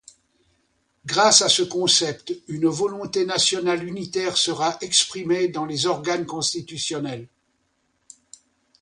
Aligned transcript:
Grâce 1.05 1.43
à 1.43 1.47
ce 1.47 1.61
concept, 1.61 2.33
une 2.47 2.65
volonté 2.65 3.23
nationale 3.23 3.83
unitaire 3.87 4.35
sera 4.35 4.75
exprimée 4.81 5.47
dans 5.49 5.67
les 5.67 5.85
organes 5.85 6.25
constitutionnels. 6.25 7.27